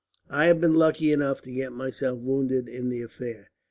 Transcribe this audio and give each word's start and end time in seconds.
"I 0.31 0.45
had 0.47 0.59
been 0.59 0.73
lucky 0.73 1.11
enough 1.11 1.43
to 1.43 1.51
get 1.51 1.73
myself 1.73 2.17
wounded 2.17 2.67
in 2.67 2.89
the 2.89 3.03
affair. 3.03 3.51